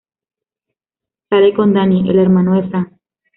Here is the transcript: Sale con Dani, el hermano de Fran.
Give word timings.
Sale 1.29 1.53
con 1.53 1.73
Dani, 1.73 2.09
el 2.09 2.17
hermano 2.17 2.55
de 2.59 2.67
Fran. 2.69 2.99